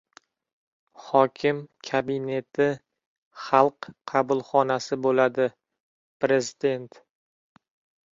[1.07, 1.57] «Hokim
[1.89, 2.69] kabineti
[3.41, 5.47] „xalq qabulxonasi“ bo‘ladi»—
[6.27, 6.99] prezident